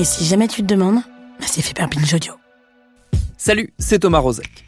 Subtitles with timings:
[0.00, 1.02] Et si jamais tu te demandes,
[1.38, 2.32] bah, c'est fait par Audio.
[3.36, 4.64] Salut, c'est Thomas Rozek.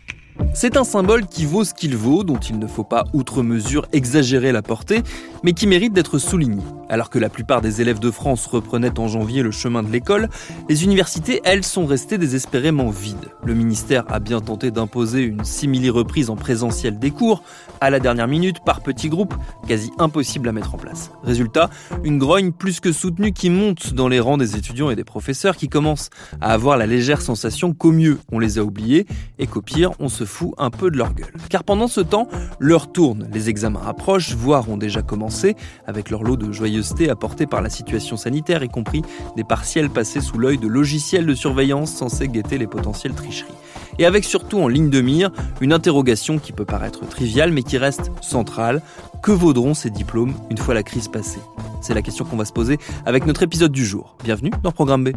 [0.55, 3.87] C'est un symbole qui vaut ce qu'il vaut, dont il ne faut pas outre mesure
[3.93, 5.03] exagérer la portée,
[5.43, 6.63] mais qui mérite d'être souligné.
[6.89, 10.29] Alors que la plupart des élèves de France reprenaient en janvier le chemin de l'école,
[10.69, 13.31] les universités, elles, sont restées désespérément vides.
[13.45, 17.43] Le ministère a bien tenté d'imposer une simili-reprise en présentiel des cours,
[17.81, 19.35] à la dernière minute, par petits groupes,
[19.67, 21.11] quasi impossible à mettre en place.
[21.23, 21.71] Résultat,
[22.05, 25.57] une grogne plus que soutenue qui monte dans les rangs des étudiants et des professeurs
[25.57, 29.07] qui commencent à avoir la légère sensation qu'au mieux on les a oubliés
[29.39, 31.33] et qu'au pire on se fout un peu de leur gueule.
[31.49, 32.29] Car pendant ce temps,
[32.59, 35.57] l'heure tourne, les examens approchent, voire ont déjà commencé,
[35.87, 39.03] avec leur lot de joyeuseté apportée par la situation sanitaire, y compris
[39.37, 43.53] des partiels passés sous l'œil de logiciels de surveillance censés guetter les potentielles tricheries.
[43.99, 47.79] Et avec surtout en ligne de mire une interrogation qui peut paraître triviale mais qui
[47.79, 48.83] reste centrale.
[49.23, 51.41] Que vaudront ces diplômes une fois la crise passée?
[51.81, 54.17] C'est la question qu'on va se poser avec notre épisode du jour.
[54.25, 55.11] Bienvenue dans Programme B.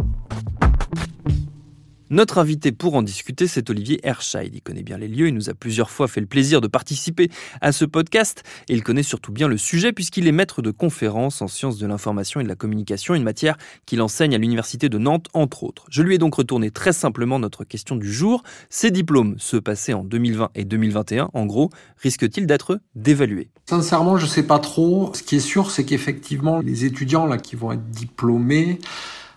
[2.12, 4.54] Notre invité pour en discuter, c'est Olivier Herscheid.
[4.54, 7.32] Il connaît bien les lieux, il nous a plusieurs fois fait le plaisir de participer
[7.62, 11.42] à ce podcast et il connaît surtout bien le sujet puisqu'il est maître de conférences
[11.42, 15.00] en sciences de l'information et de la communication, une matière qu'il enseigne à l'université de
[15.00, 15.86] Nantes entre autres.
[15.90, 18.44] Je lui ai donc retourné très simplement notre question du jour.
[18.70, 24.28] Ces diplômes, ceux passés en 2020 et 2021, en gros, risquent-ils d'être dévalués Sincèrement, je
[24.28, 25.12] sais pas trop.
[25.16, 28.78] Ce qui est sûr, c'est qu'effectivement, les étudiants là qui vont être diplômés,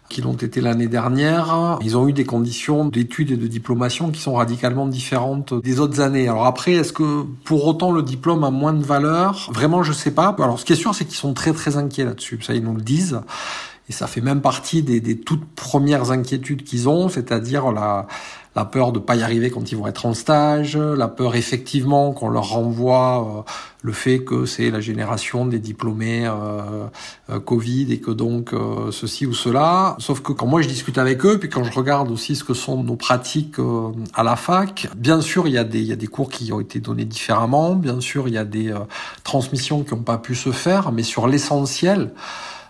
[0.09, 1.79] qui l'ont été l'année dernière.
[1.83, 6.01] Ils ont eu des conditions d'études et de diplomation qui sont radicalement différentes des autres
[6.01, 6.29] années.
[6.29, 9.51] Alors après, est-ce que pour autant le diplôme a moins de valeur?
[9.53, 10.35] Vraiment, je sais pas.
[10.39, 12.39] Alors ce qui est sûr, c'est qu'ils sont très très inquiets là-dessus.
[12.43, 13.21] Ça, ils nous le disent.
[13.91, 18.07] Et ça fait même partie des, des toutes premières inquiétudes qu'ils ont, c'est-à-dire la,
[18.59, 22.11] la peur de pas y arriver quand ils vont être en stage, la peur effectivement
[22.11, 23.53] qu'on leur renvoie euh,
[23.83, 26.89] le fait que c'est la génération des diplômés euh,
[27.31, 28.53] euh, Covid et que donc
[28.91, 29.95] ceci ou cela.
[30.01, 32.53] Sauf que quand moi je discute avec eux, puis quand je regarde aussi ce que
[32.53, 33.61] sont nos pratiques
[34.13, 37.05] à la fac, bien sûr des il y a des cours qui ont été donnés
[37.05, 38.75] différemment, bien sûr il y a des
[39.23, 42.11] transmissions qui n'ont pas pu se faire, mais sur l'essentiel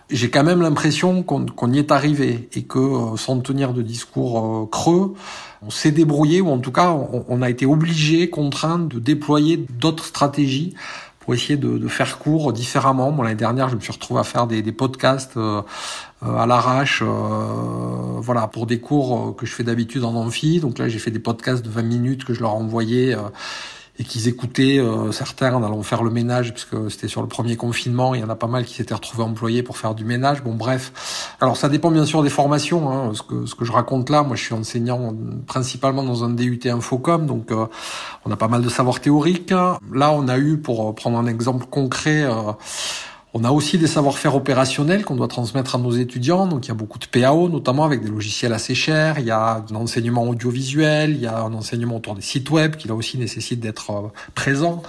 [0.09, 4.63] j'ai quand même l'impression qu'on y est arrivé et que euh, sans tenir de discours
[4.63, 5.13] euh, creux,
[5.61, 6.95] on s'est débrouillé ou en tout cas
[7.27, 10.73] on, a été obligé, contraint de déployer d'autres stratégies
[11.19, 13.11] pour essayer de, de faire cours différemment.
[13.11, 15.61] Moi l'année dernière, je me suis retrouvé à faire des, des podcasts euh,
[16.21, 20.59] à l'arrache, voilà, pour des cours que je fais d'habitude en amphi.
[20.59, 23.15] Donc là, j'ai fait des podcasts de 20 minutes que je leur envoyais
[23.99, 27.57] et qu'ils écoutaient euh, certains en allant faire le ménage puisque c'était sur le premier
[27.57, 30.41] confinement il y en a pas mal qui s'étaient retrouvés employés pour faire du ménage.
[30.41, 31.35] Bon bref.
[31.41, 34.23] Alors ça dépend bien sûr des formations hein, ce que ce que je raconte là.
[34.23, 35.13] Moi je suis enseignant
[35.45, 37.65] principalement dans un DUT Infocom donc euh,
[38.25, 41.65] on a pas mal de savoir théorique là on a eu pour prendre un exemple
[41.65, 42.53] concret euh,
[43.33, 46.47] on a aussi des savoir-faire opérationnels qu'on doit transmettre à nos étudiants.
[46.47, 49.19] Donc il y a beaucoup de PAO, notamment avec des logiciels assez chers.
[49.19, 52.75] Il y a un enseignement audiovisuel, il y a un enseignement autour des sites web
[52.75, 54.81] qui là aussi nécessite d'être euh, présent.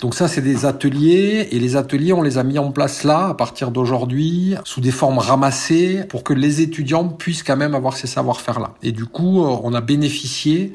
[0.00, 1.48] Donc ça, c'est des ateliers.
[1.52, 4.90] Et les ateliers, on les a mis en place là, à partir d'aujourd'hui, sous des
[4.90, 8.74] formes ramassées, pour que les étudiants puissent quand même avoir ces savoir-faire-là.
[8.82, 10.72] Et du coup, euh, on a bénéficié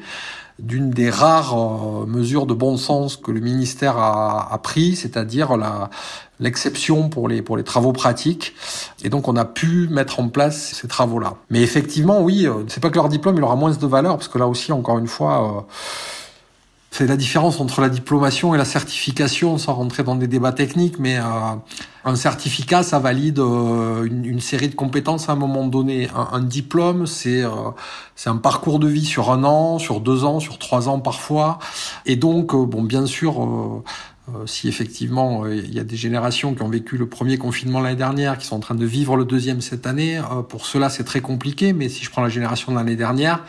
[0.58, 5.56] d'une des rares euh, mesures de bon sens que le ministère a, a pris, c'est-à-dire
[5.56, 5.90] la,
[6.42, 8.54] l'exception pour les pour les travaux pratiques.
[9.02, 12.64] Et donc on a pu mettre en place ces travaux là mais effectivement oui euh,
[12.68, 14.98] c'est pas que leur diplôme il aura moins de valeur parce que là aussi encore
[14.98, 15.60] une fois euh,
[16.90, 20.98] c'est la différence entre la diplomation et la certification sans rentrer dans des débats techniques
[20.98, 21.22] mais euh,
[22.04, 26.08] un certificat ça valide une, série de compétences à un moment donné.
[26.16, 27.44] Un, un diplôme c'est
[28.16, 31.60] c'est un parcours de vie sur un an sur deux ans sur trois ans parfois.
[32.04, 33.84] Et donc bon bien sûr
[34.28, 37.80] euh, si effectivement euh, il y a des générations qui ont vécu le premier confinement
[37.80, 40.90] l'année dernière, qui sont en train de vivre le deuxième cette année, euh, pour cela
[40.90, 41.72] c'est très compliqué.
[41.72, 43.42] Mais si je prends la génération de l'année dernière,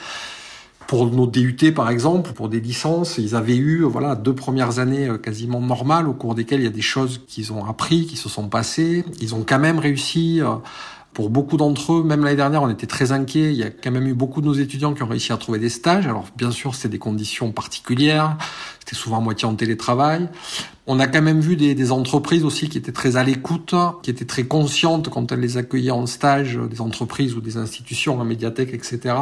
[0.88, 5.08] pour nos DUT par exemple, pour des licences, ils avaient eu voilà deux premières années
[5.22, 8.28] quasiment normales au cours desquelles il y a des choses qu'ils ont appris, qui se
[8.28, 9.06] sont passées.
[9.22, 10.42] Ils ont quand même réussi
[11.14, 13.52] Pour beaucoup d'entre eux, même l'année dernière, on était très inquiets.
[13.52, 15.60] Il y a quand même eu beaucoup de nos étudiants qui ont réussi à trouver
[15.60, 16.08] des stages.
[16.08, 18.38] Alors bien sûr, c'est des conditions particulières.
[18.80, 20.28] C'était souvent moitié en télétravail.
[20.88, 24.10] On a quand même vu des, des entreprises aussi qui étaient très à l'écoute, qui
[24.10, 28.26] étaient très conscientes quand elles les accueillaient en stage, des entreprises ou des institutions, la
[28.26, 29.16] médiathèque, etc.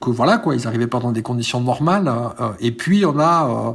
[0.00, 2.12] Que voilà quoi, ils arrivaient pas dans des conditions normales.
[2.40, 3.72] Euh, et puis on a euh,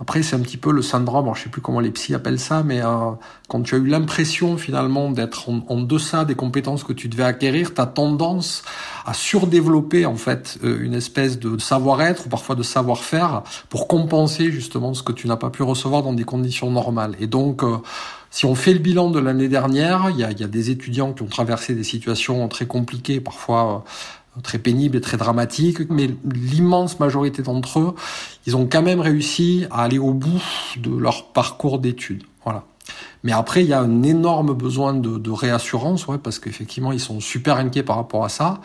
[0.00, 2.38] après, c'est un petit peu le syndrome, alors je sais plus comment les psys appellent
[2.38, 3.10] ça, mais euh,
[3.48, 7.74] quand tu as eu l'impression finalement d'être en, deçà des compétences que tu devais acquérir,
[7.74, 8.62] tu as tendance
[9.06, 14.52] à surdévelopper en fait euh, une espèce de savoir-être ou parfois de savoir-faire pour compenser
[14.52, 17.16] justement ce que tu n'as pas pu recevoir dans des conditions normales.
[17.18, 17.78] Et donc, euh,
[18.30, 20.70] si on fait le bilan de l'année dernière, il y a, il y a des
[20.70, 23.84] étudiants qui ont traversé des situations très compliquées, parfois
[24.42, 27.94] très pénible et très dramatique, mais l'immense majorité d'entre eux,
[28.46, 30.42] ils ont quand même réussi à aller au bout
[30.76, 32.22] de leur parcours d'études.
[32.44, 32.64] Voilà.
[33.24, 37.20] Mais après, il y a un énorme besoin de, réassurance, ouais, parce qu'effectivement, ils sont
[37.20, 38.60] super inquiets par rapport à ça.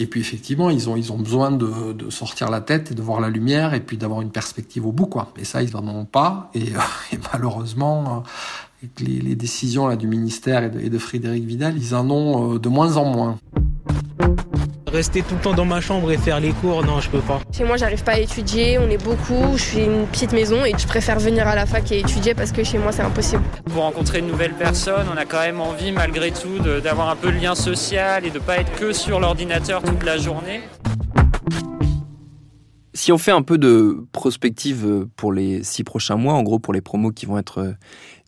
[0.00, 3.20] Et puis effectivement, ils ont ils ont besoin de, sortir la tête et de voir
[3.20, 5.32] la lumière et puis d'avoir une perspective au bout, quoi.
[5.36, 6.50] Et ça, ils n'en ont pas.
[6.54, 6.68] Et,
[7.12, 8.22] et malheureusement,
[8.80, 12.08] avec les, les, décisions là du ministère et de, et de Frédéric Vidal, ils en
[12.10, 13.38] ont euh, de moins en moins.
[14.92, 17.40] Rester tout le temps dans ma chambre et faire les cours, non, je peux pas.
[17.52, 20.72] Chez moi, j'arrive pas à étudier, on est beaucoup, je suis une petite maison et
[20.76, 23.42] je préfère venir à la fac et étudier parce que chez moi, c'est impossible.
[23.66, 27.30] Pour rencontrer une nouvelle personne, on a quand même envie, malgré tout, d'avoir un peu
[27.30, 30.62] le lien social et de pas être que sur l'ordinateur toute la journée.
[32.94, 36.72] Si on fait un peu de prospective pour les six prochains mois, en gros pour
[36.72, 37.74] les promos qui vont être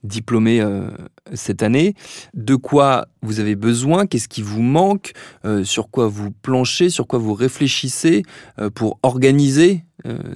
[0.05, 0.91] diplômés euh,
[1.35, 1.94] cette année,
[2.35, 5.12] de quoi vous avez besoin, qu'est-ce qui vous manque,
[5.44, 8.23] euh, sur quoi vous planchez, sur quoi vous réfléchissez
[8.58, 9.85] euh, pour organiser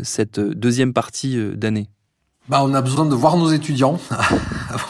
[0.02, 1.88] cette deuxième partie d'année?
[2.49, 3.99] Bah, on a besoin de voir nos étudiants.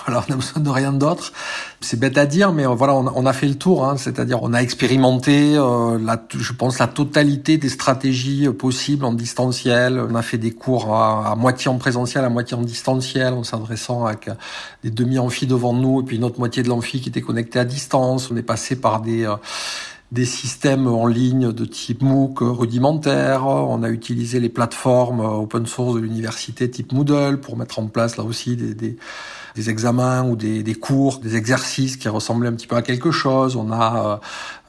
[0.06, 1.32] voilà, on a besoin de rien d'autre.
[1.80, 3.86] C'est bête à dire, mais voilà, on a, on a fait le tour.
[3.86, 9.12] Hein, C'est-à-dire, on a expérimenté, euh, la, je pense, la totalité des stratégies possibles en
[9.12, 10.00] distanciel.
[10.00, 13.44] On a fait des cours à, à moitié en présentiel, à moitié en distanciel, en
[13.44, 14.28] s'adressant avec
[14.82, 17.64] des demi-amphis devant nous, et puis une autre moitié de l'amphi qui était connectée à
[17.64, 18.30] distance.
[18.32, 19.36] On est passé par des euh,
[20.12, 23.46] des systèmes en ligne de type MOOC rudimentaire.
[23.46, 28.16] On a utilisé les plateformes open source de l'université type Moodle pour mettre en place
[28.16, 28.96] là aussi des, des,
[29.54, 33.10] des examens ou des, des, cours, des exercices qui ressemblaient un petit peu à quelque
[33.10, 33.56] chose.
[33.56, 34.16] On a euh,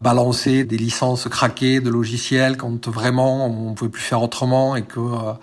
[0.01, 4.99] balancé des licences craquées de logiciels quand vraiment on pouvait plus faire autrement et que
[4.99, 5.33] euh,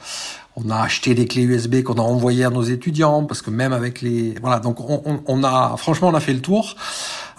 [0.57, 3.73] on a acheté des clés USB qu'on a envoyées à nos étudiants parce que même
[3.73, 4.79] avec les voilà donc
[5.27, 6.77] on, a franchement on a fait le tour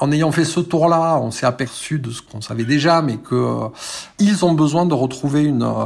[0.04, 3.36] en ayant fait ce tour-là, on s'est aperçu de ce qu'on savait déjà, mais que
[3.36, 3.68] euh,
[4.20, 5.86] ils ont besoin de retrouver une euh,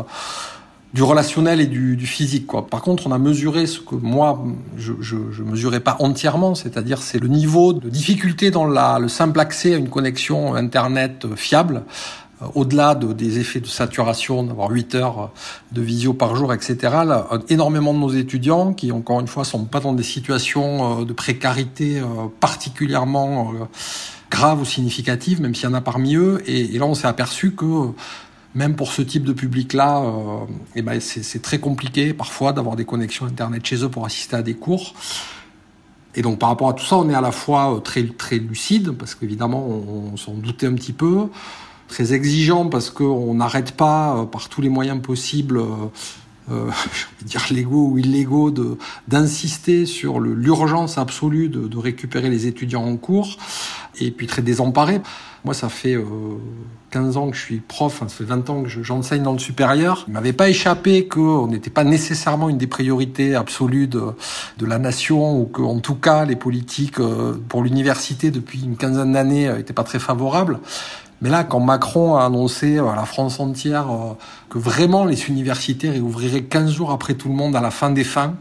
[0.94, 2.48] du relationnel et du, physique.
[2.48, 2.66] Quoi.
[2.66, 4.44] Par contre, on a mesuré ce que moi,
[4.78, 9.76] je mesurais pas entièrement, c'est-à-dire c'est le niveau de difficulté dans la, le simple accès
[9.76, 11.84] à une connexion Internet fiable,
[12.54, 15.32] au-delà de, des effets de saturation, d'avoir 8 heures
[15.72, 19.66] de visio par jour, etc., là, énormément de nos étudiants qui, encore une fois, sont
[19.66, 22.06] pas dans des situations euh, de précarité euh,
[22.40, 23.54] particulièrement
[24.30, 26.42] graves ou significatives, même s'il y en a parmi eux.
[26.46, 27.92] Et, là, on s'est aperçu que
[28.56, 30.46] même pour ce type de public-là, euh,
[30.76, 34.42] eh ben c'est très compliqué parfois d'avoir des connexions Internet chez eux pour assister à
[34.42, 34.94] des cours.
[36.16, 38.92] Et donc par rapport à tout ça, on est à la fois très, très lucide,
[38.92, 41.28] parce qu'évidemment, on s'en doutait un petit peu,
[41.88, 45.66] très exigeant parce qu'on n'arrête pas euh, par tous les moyens possibles, euh,
[46.52, 52.48] euh, je vais dire légaux ou illégaux, de d'insister sur l'urgence absolue de, récupérer les
[52.48, 53.38] étudiants en cours,
[54.00, 55.02] et puis très désemparé.
[55.46, 56.04] Moi, ça fait euh,
[56.92, 60.04] 15 ans que je suis prof, ça fait 20 ans que j'enseigne dans le supérieur.
[60.08, 64.02] Il m'avait pas échappé qu'on n'était pas nécessairement une des priorités absolues de,
[64.60, 69.14] la nation, ou que, en tout cas, les politiques euh, pour l'université depuis une quinzaine
[69.14, 70.60] d'années n'étaient pas très favorables.
[71.22, 74.14] Mais là, quand Macron a annoncé à la France entière euh,
[74.50, 78.04] que vraiment les universités réouvriraient 15 jours après tout le monde à la fin des
[78.04, 78.36] fins,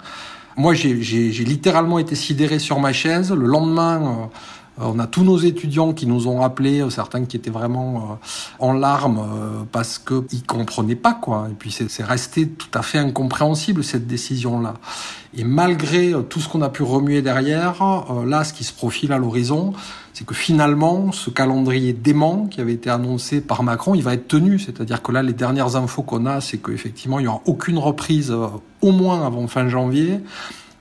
[0.57, 3.33] moi j'ai littéralement été sidéré sur ma chaise.
[3.33, 4.27] Le lendemain, euh,
[4.79, 8.19] on a tous nos étudiants qui nous ont appelés, euh, certains qui étaient vraiment
[8.59, 11.49] en larmes parce qu'ils comprenaient pas quoi.
[11.51, 14.75] Et puis c'est resté tout à fait incompréhensible cette décision-là.
[15.39, 17.83] Et malgré tout ce qu'on a pu remuer derrière,
[18.27, 19.75] là, ce qui se profile à l'horizon,
[20.17, 24.29] c'est que finalement, ce calendrier dément qui avait été annoncé par Macron, il va être
[24.29, 24.59] tenu.
[24.59, 28.31] C'est-à-dire que là, les dernières infos qu'on a, c'est qu'effectivement, il n'y aura aucune reprise
[28.31, 28.47] euh,
[28.81, 30.21] au moins avant fin janvier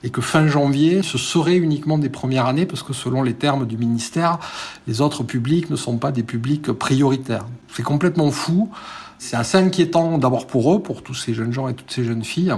[0.06, 3.66] et que fin janvier, ce serait uniquement des premières années, parce que selon les termes
[3.66, 4.38] du ministère,
[4.86, 7.48] les autres publics ne sont pas des publics prioritaires.
[7.74, 8.70] C'est complètement fou.
[9.18, 12.24] C'est assez inquiétant d'abord pour eux, pour tous ces jeunes gens et toutes ces jeunes
[12.24, 12.54] filles,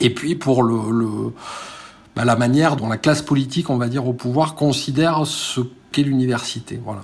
[0.00, 1.34] et puis pour le,
[2.16, 5.60] bah, la manière dont la classe politique, on va dire, au pouvoir, considère ce
[5.92, 6.80] qu'est l'université.
[6.82, 7.02] Voilà.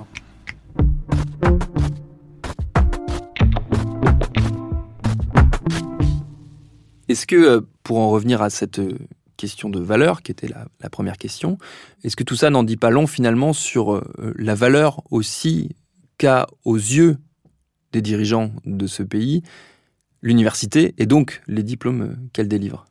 [7.08, 8.96] Est-ce que, euh, pour en revenir à cette euh,
[9.36, 11.58] question de valeur, qui était la, première question,
[12.04, 15.76] est-ce que tout ça n'en dit pas long finalement sur euh, la valeur aussi
[16.18, 17.18] qu'a aux yeux
[17.92, 19.42] des dirigeants de ce pays
[20.22, 22.86] l'université et donc les diplômes qu'elle délivre?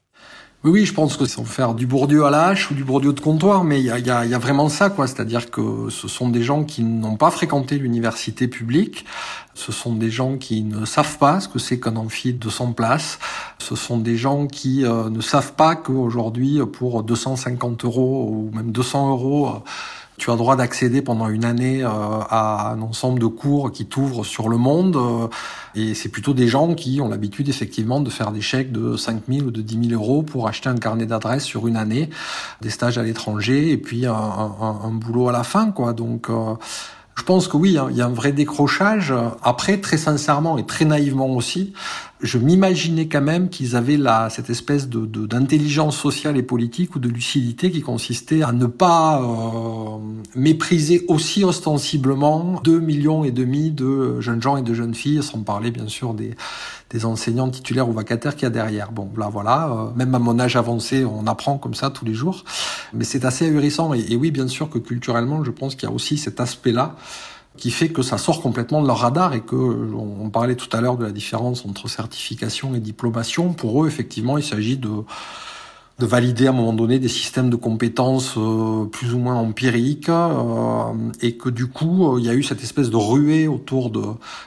[0.70, 3.20] Oui, je pense que sans faire du Bourdieu à la hache ou du Bourdieu de
[3.20, 5.08] comptoir, mais il y a, vraiment ça, quoi.
[5.08, 9.06] C'est-à-dire que ce sont des gens qui n'ont pas fréquenté l'université publique,
[9.54, 12.74] ce sont des gens qui ne savent pas ce que c'est qu'un amphi de 100
[12.74, 13.20] places,
[13.60, 18.72] ce sont des gens qui euh, ne savent pas qu'aujourd'hui, pour 250 euros ou même
[18.72, 19.64] 200 euros,
[20.18, 24.24] tu as droit d'accéder pendant une année euh, à un ensemble de cours qui t'ouvrent
[24.24, 24.96] sur le monde.
[24.96, 25.28] Euh,
[25.76, 29.24] et c'est plutôt des gens qui ont l'habitude effectivement de faire des chèques de 5
[29.30, 32.10] 000 ou de 10 000 euros pour acheter un carnet d'adresses sur une année,
[32.62, 35.72] des stages à l'étranger et puis un, un, un, boulot à la fin.
[35.72, 35.92] quoi.
[35.94, 36.54] Donc euh,
[37.18, 39.14] je pense que oui, hein, il y a un vrai décrochage.
[39.44, 41.74] Après, très sincèrement et très naïvement aussi,
[42.26, 47.00] je m'imaginais quand même qu'ils avaient là cette espèce de, d'intelligence sociale et politique ou
[47.00, 49.98] de lucidité qui consistait à ne pas euh,
[50.36, 55.40] mépriser aussi ostensiblement deux millions et demi de jeunes gens et de jeunes filles, sans
[55.40, 56.36] parler bien sûr des,
[56.90, 58.92] des enseignants titulaires ou vacataires qu'il y a derrière.
[58.92, 62.14] Bon, là voilà, euh, même à mon âge avancé, on apprend comme ça tous les
[62.14, 62.44] jours,
[62.94, 63.94] mais c'est assez ahurissant.
[63.94, 66.96] Et oui, bien sûr que culturellement, je pense qu'il y a aussi cet aspect-là
[67.58, 70.82] qui fait que ça sort complètement de leur radar et que on parlait tout à
[70.82, 73.54] l'heure de la différence entre certification et diplomation.
[73.54, 75.04] Pour eux, effectivement, il s'agit de
[75.98, 80.10] de valider à un moment donné des systèmes de compétences euh, plus ou moins empiriques
[80.10, 83.90] euh, et que du coup euh, il y a eu cette espèce de ruée autour
[83.90, 84.04] de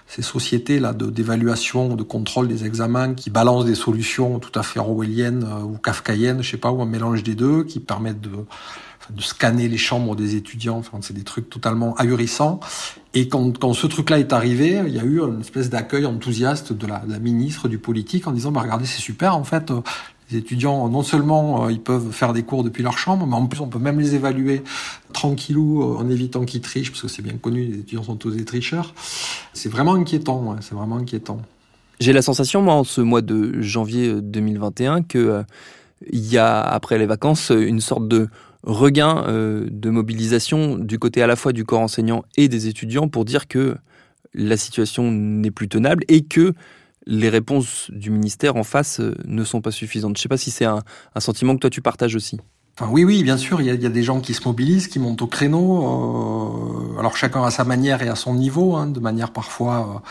[0.06, 4.78] ces sociétés là d'évaluation de, contrôle des examens qui balancent des solutions tout à fait
[4.78, 8.44] orwelliennes ou kafkaïennes je sais pas ou un mélange des deux qui permettent de
[9.10, 10.78] de scanner les chambres des étudiants.
[10.78, 12.60] Enfin, c'est des trucs totalement ahurissants.
[13.14, 16.72] Et quand, quand ce truc-là est arrivé, il y a eu une espèce d'accueil enthousiaste
[16.72, 19.80] de la, ministre, du politique, en disant, bah, regardez, c'est super, en fait, euh,
[20.30, 23.46] les étudiants, non seulement euh, ils peuvent faire des cours depuis leur chambre, mais en
[23.46, 24.62] plus on peut même les évaluer
[25.14, 28.32] tranquillou euh, en évitant qu'ils trichent, parce que c'est bien connu, les étudiants sont tous
[28.32, 28.94] des tricheurs.
[29.54, 31.40] C'est vraiment inquiétant, c'est vraiment inquiétant.
[31.98, 35.42] J'ai la sensation, moi, en ce mois de janvier 2021, que
[36.12, 38.28] il y a, après les vacances, une sorte de
[38.62, 43.08] regain euh, de mobilisation du côté à la fois du corps enseignant et des étudiants
[43.08, 43.76] pour dire que
[44.34, 46.52] la situation n'est plus tenable et que
[47.06, 50.16] les réponses du ministère en face euh, ne sont pas suffisantes.
[50.16, 50.80] Je ne sais pas si c'est un,
[51.14, 52.38] un sentiment que toi tu partages aussi
[52.86, 55.26] oui, oui, bien sûr, il y a, des gens qui se mobilisent, qui montent au
[55.26, 56.94] créneau.
[56.94, 60.02] Euh, alors chacun à sa manière et à son niveau, hein, de manière parfois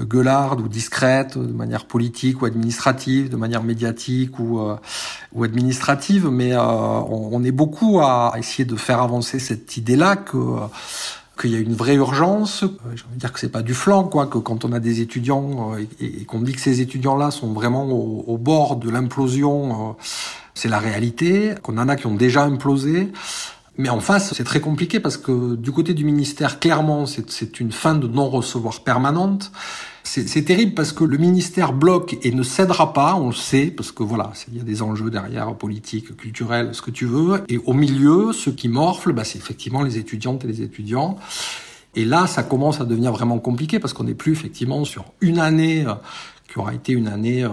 [0.00, 4.76] euh, gueularde ou discrète, de manière politique ou administrative, de manière médiatique ou, euh,
[5.32, 6.28] ou administrative.
[6.28, 10.38] Mais euh, on, est beaucoup à essayer de faire avancer cette idée-là que
[11.40, 12.62] qu'il y a une vraie urgence.
[12.94, 14.26] J'ai envie de dire que c'est pas du flanc, quoi.
[14.26, 18.36] Que quand on a des étudiants et, qu'on dit que ces étudiants-là sont vraiment au
[18.36, 19.96] bord de l'implosion
[20.54, 23.12] c'est la réalité, qu'on en a qui ont déjà implosé.
[23.78, 27.72] Mais en face, c'est très compliqué parce que du côté du ministère, clairement, c'est une
[27.72, 29.50] fin de non-recevoir permanente.
[30.04, 33.92] C'est terrible parce que le ministère bloque et ne cédera pas, on le sait, parce
[33.92, 37.42] que voilà, il y a des enjeux derrière, politiques, culturels, ce que tu veux.
[37.48, 41.16] Et au milieu, ceux qui morflent, bah, c'est effectivement les étudiantes et les étudiants.
[41.94, 45.38] Et là, ça commence à devenir vraiment compliqué parce qu'on n'est plus effectivement sur une
[45.38, 45.86] année
[46.52, 47.48] qui aura été une année euh,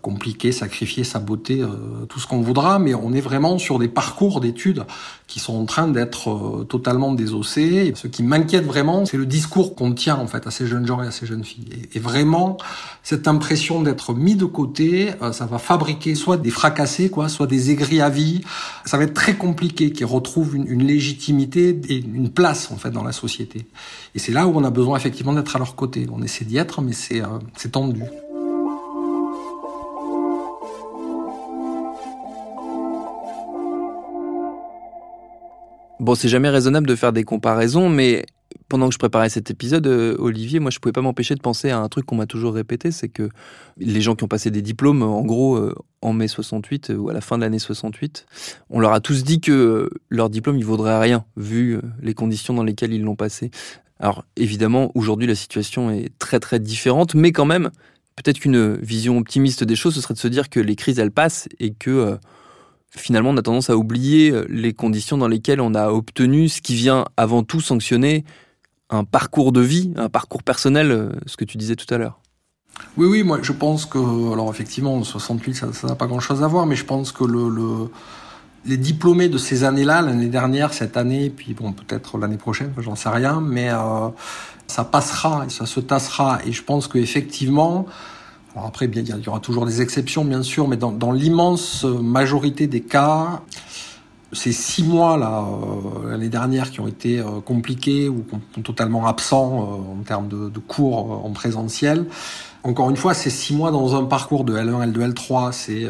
[0.00, 3.86] compliquée, sacrifiée, sa beauté, euh, tout ce qu'on voudra, mais on est vraiment sur des
[3.86, 4.84] parcours d'études
[5.28, 7.92] qui sont en train d'être euh, totalement désossés.
[7.94, 11.00] ce qui m'inquiète vraiment, c'est le discours qu'on tient en fait à ces jeunes gens
[11.02, 11.68] et à ces jeunes filles.
[11.94, 12.56] Et, vraiment,
[13.04, 17.70] cette impression d'être mis de côté, ça va fabriquer soit des fracassés, quoi, soit des
[17.70, 18.40] aigris à vie.
[18.84, 22.90] Ça va être très compliqué qu'ils retrouvent une, une légitimité et une place en fait
[22.90, 23.66] dans la société.
[24.16, 26.08] Et c'est là où on a besoin effectivement d'être à leur côté.
[26.12, 27.22] On essaie d'y être, mais c'est
[27.56, 28.02] c'est tendu.
[36.02, 38.26] Bon, c'est jamais raisonnable de faire des comparaisons, mais
[38.68, 41.70] pendant que je préparais cet épisode, euh, Olivier, moi je pouvais pas m'empêcher de penser
[41.70, 43.28] à un truc qu'on m'a toujours répété, c'est que
[43.78, 47.08] les gens qui ont passé des diplômes, en gros, euh, en mai 68 euh, ou
[47.08, 48.26] à la fin de l'année 68,
[48.68, 52.64] on leur a tous dit que leur diplôme il vaudrait rien, vu les conditions dans
[52.64, 53.52] lesquelles ils l'ont passé.
[54.00, 57.70] Alors évidemment, aujourd'hui la situation est très très différente, mais quand même,
[58.16, 61.12] peut-être qu'une vision optimiste des choses, ce serait de se dire que les crises elles
[61.12, 62.18] passent et que
[62.96, 66.60] finalement, on a tendance à oublier euh, les conditions dans lesquelles on a obtenu ce
[66.60, 68.24] qui vient avant tout sanctionner
[68.90, 72.20] un parcours de vie, un parcours personnel, euh, ce que tu disais tout à l'heure.
[72.96, 73.98] Oui, oui, moi je pense que,
[74.32, 77.90] alors effectivement, 68, ça n'a pas grand-chose à voir, mais je pense que le, le
[78.64, 82.94] les diplômés de ces années-là, l'année dernière, cette année, puis bon, peut-être l'année prochaine, j'en
[82.94, 84.08] sais rien, mais euh,
[84.66, 86.38] ça passera ça se tassera.
[86.46, 87.86] Et je pense qu'effectivement,
[88.54, 91.84] alors après, bien, il y aura toujours des exceptions, bien sûr, mais dans, dans l'immense
[91.84, 93.42] majorité des cas,
[94.32, 98.24] ces six mois là euh, l'année dernière qui ont été euh, compliqués ou
[98.64, 102.06] totalement absents euh, en termes de, de cours en présentiel.
[102.62, 105.88] Encore une fois, ces six mois dans un parcours de L1, L2, L3, c'est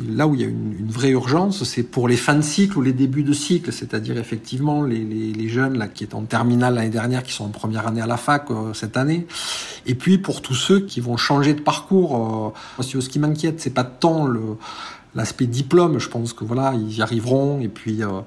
[0.00, 2.82] Là où il y a une, vraie urgence, c'est pour les fins de cycle ou
[2.82, 6.88] les débuts de cycle, c'est-à-dire effectivement les, les, jeunes là qui étaient en terminale l'année
[6.88, 9.26] dernière, qui sont en première année à la fac euh, cette année,
[9.84, 12.54] et puis pour tous ceux qui vont changer de parcours.
[12.78, 14.26] Euh, ce qui m'inquiète, c'est pas tant
[15.14, 15.98] l'aspect diplôme.
[15.98, 18.02] Je pense que voilà, ils y arriveront, et puis.
[18.02, 18.20] Euh,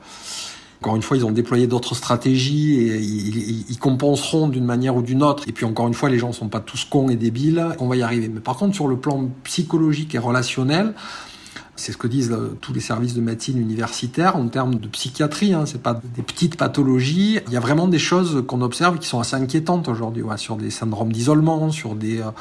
[0.81, 5.01] encore une fois, ils ont déployé d'autres stratégies et ils, ils compenseront d'une manière ou
[5.01, 5.43] d'une autre.
[5.48, 7.65] Et puis encore une fois, les gens sont pas tous cons et débiles.
[7.79, 8.27] On va y arriver.
[8.27, 10.93] Mais par contre, sur le plan psychologique et relationnel,
[11.75, 15.53] c'est ce que disent euh, tous les services de médecine universitaire en termes de psychiatrie.
[15.53, 17.39] Hein, c'est pas des petites pathologies.
[17.48, 20.70] Il y a vraiment des choses qu'on observe qui sont assez inquiétantes aujourd'hui, sur des
[20.70, 22.32] syndromes d'isolement, sur des, euh,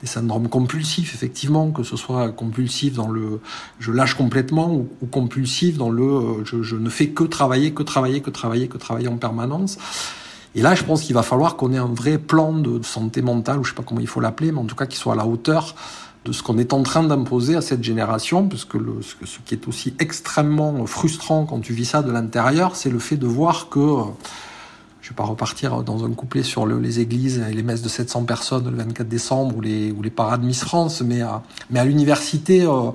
[0.00, 3.40] des syndromes compulsifs, effectivement, que ce soit compulsif dans le
[3.80, 7.82] je lâche complètement ou, compulsif dans le euh, je, je ne fais que travailler, que
[7.82, 9.78] travailler, que travailler, que travailler en permanence.
[10.54, 13.58] Et là, je pense qu'il va falloir qu'on ait un vrai plan de santé mentale,
[13.58, 15.16] ou je sais pas comment il faut l'appeler, mais en tout cas qui soit à
[15.16, 15.74] la hauteur
[16.24, 19.54] de ce qu'on est en train d'imposer à cette génération, parce que le, ce qui
[19.54, 23.68] est aussi extrêmement frustrant quand tu vis ça de l'intérieur, c'est le fait de voir
[23.68, 23.80] que
[25.04, 27.90] je vais pas repartir dans un couplet sur le, les églises et les messes de
[27.90, 31.78] 700 personnes le 24 décembre ou les, ou les parades Miss France, mais à, mais
[31.78, 32.90] à l'université, euh,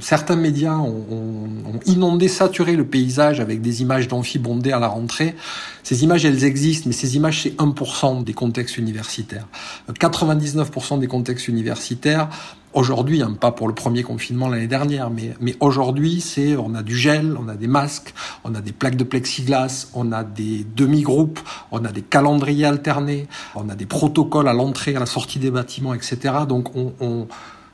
[0.00, 4.88] certains médias ont, ont, inondé, saturé le paysage avec des images d'amphis bondées à la
[4.88, 5.36] rentrée.
[5.84, 9.46] Ces images, elles existent, mais ces images, c'est 1% des contextes universitaires.
[9.88, 12.28] 99% des contextes universitaires
[12.74, 16.82] aujourd'hui, hein, pas pour le premier confinement l'année dernière, mais, mais aujourd'hui, c'est on a
[16.82, 18.14] du gel, on a des masques,
[18.44, 23.26] on a des plaques de plexiglas, on a des demi-groupes, on a des calendriers alternés,
[23.54, 26.18] on a des protocoles à l'entrée, à la sortie des bâtiments, etc.
[26.48, 27.26] Donc on, on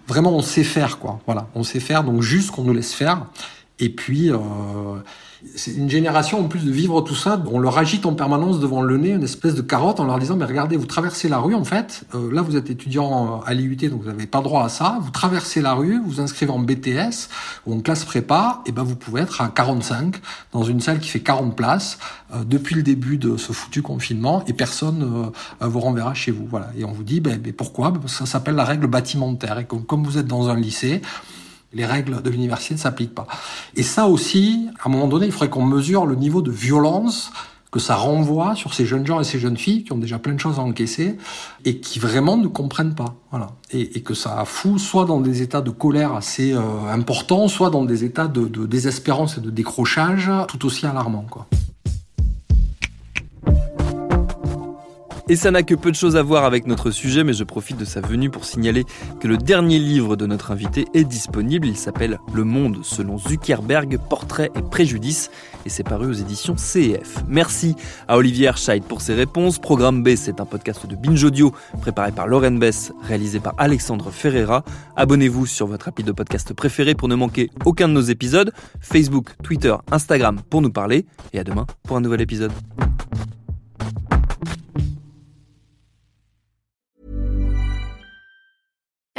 [0.07, 1.21] vraiment on sait faire quoi.
[1.26, 2.05] Voilà, on sait faire.
[2.05, 3.26] Donc juste qu'on nous laisse faire.
[3.78, 4.37] Et puis euh,
[5.54, 8.83] c'est une génération, en plus de vivre tout ça, on leur agite en permanence devant
[8.83, 11.55] le nez une espèce de carotte en leur disant, mais regardez, vous traversez la rue,
[11.55, 14.68] en fait, euh, là vous êtes étudiant à l'IUT, donc vous n'avez pas droit à
[14.68, 17.29] ça, vous traversez la rue, vous inscrivez en BTS
[17.66, 20.16] ou en classe prépa, et ben vous pouvez être à 45
[20.53, 21.98] dans une salle qui fait 40 places
[22.35, 26.46] euh, depuis le début de ce foutu confinement, et personne euh, vous renverra chez vous.
[26.46, 26.70] Voilà.
[26.77, 27.92] Et on vous dit, ben, pourquoi?
[28.07, 31.01] Ça s'appelle la règle bâtimentaire, et comme vous êtes dans un lycée,
[31.72, 33.26] les règles de l'université ne s'appliquent pas.
[33.74, 37.31] Et ça aussi, à un moment donné, il faudrait qu'on mesure le niveau de violence
[37.70, 40.33] que ça renvoie sur ces jeunes gens et ces jeunes filles qui ont déjà plein
[40.33, 41.18] de choses à encaisser
[41.66, 43.16] et qui vraiment ne comprennent pas.
[43.31, 43.48] Voilà.
[43.70, 47.85] Et, que ça fout soit dans des états de colère assez euh, importants, soit dans
[47.85, 51.26] des états de, de désespérance et de décrochage tout aussi alarmants.
[51.28, 51.46] Quoi.
[55.31, 57.77] Et ça n'a que peu de choses à voir avec notre sujet, mais je profite
[57.77, 58.85] de sa venue pour signaler
[59.21, 61.67] que le dernier livre de notre invité est disponible.
[61.67, 65.31] Il s'appelle Le Monde selon Zuckerberg, Portrait et Préjudice,
[65.67, 67.23] et c'est paru aux éditions CEF.
[67.29, 67.77] Merci
[68.09, 69.59] à Olivier Herscheid pour ses réponses.
[69.59, 74.11] Programme B, c'est un podcast de Binge Audio préparé par Lauren Bess, réalisé par Alexandre
[74.11, 74.64] Ferreira.
[74.97, 78.51] Abonnez-vous sur votre appli de podcast préféré pour ne manquer aucun de nos épisodes.
[78.81, 81.05] Facebook, Twitter, Instagram pour nous parler.
[81.35, 82.53] Et à demain pour un nouvel épisode.